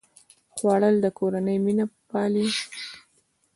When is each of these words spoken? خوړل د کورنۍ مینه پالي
خوړل 0.53 0.95
د 1.01 1.05
کورنۍ 1.17 1.57
مینه 1.65 1.85
پالي 2.09 2.47